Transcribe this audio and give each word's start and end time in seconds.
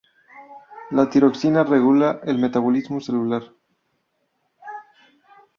La 0.99 1.05
tiroxina 1.15 1.63
regula 1.67 2.09
el 2.33 2.39
metabolismo 2.45 2.99
celular. 2.99 3.43